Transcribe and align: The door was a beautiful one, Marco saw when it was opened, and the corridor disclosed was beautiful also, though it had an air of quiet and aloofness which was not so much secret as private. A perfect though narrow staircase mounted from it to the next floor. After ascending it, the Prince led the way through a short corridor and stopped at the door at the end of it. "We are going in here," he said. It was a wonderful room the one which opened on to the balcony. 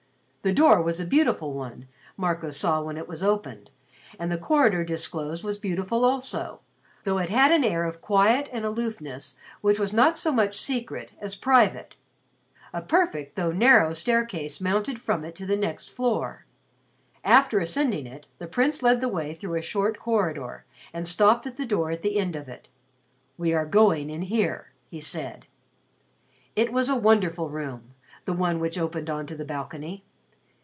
The 0.43 0.51
door 0.53 0.81
was 0.81 0.99
a 0.99 1.05
beautiful 1.05 1.53
one, 1.53 1.87
Marco 2.17 2.49
saw 2.49 2.81
when 2.81 2.97
it 2.97 3.07
was 3.07 3.21
opened, 3.21 3.69
and 4.17 4.31
the 4.31 4.39
corridor 4.39 4.83
disclosed 4.83 5.43
was 5.43 5.59
beautiful 5.59 6.03
also, 6.03 6.61
though 7.03 7.19
it 7.19 7.29
had 7.29 7.51
an 7.51 7.63
air 7.63 7.83
of 7.83 8.01
quiet 8.01 8.49
and 8.51 8.65
aloofness 8.65 9.35
which 9.61 9.77
was 9.77 9.93
not 9.93 10.17
so 10.17 10.31
much 10.31 10.57
secret 10.59 11.11
as 11.21 11.35
private. 11.35 11.93
A 12.73 12.81
perfect 12.81 13.35
though 13.35 13.51
narrow 13.51 13.93
staircase 13.93 14.59
mounted 14.59 14.99
from 14.99 15.23
it 15.23 15.35
to 15.35 15.45
the 15.45 15.55
next 15.55 15.91
floor. 15.91 16.45
After 17.23 17.59
ascending 17.59 18.07
it, 18.07 18.25
the 18.39 18.47
Prince 18.47 18.81
led 18.81 18.99
the 18.99 19.09
way 19.09 19.35
through 19.35 19.53
a 19.59 19.61
short 19.61 19.99
corridor 19.99 20.65
and 20.91 21.07
stopped 21.07 21.45
at 21.45 21.57
the 21.57 21.67
door 21.67 21.91
at 21.91 22.01
the 22.01 22.17
end 22.17 22.35
of 22.35 22.49
it. 22.49 22.67
"We 23.37 23.53
are 23.53 23.67
going 23.67 24.09
in 24.09 24.23
here," 24.23 24.71
he 24.89 25.01
said. 25.01 25.45
It 26.55 26.73
was 26.73 26.89
a 26.89 26.95
wonderful 26.95 27.49
room 27.51 27.93
the 28.25 28.33
one 28.33 28.59
which 28.59 28.79
opened 28.79 29.07
on 29.07 29.27
to 29.27 29.35
the 29.35 29.45
balcony. 29.45 30.03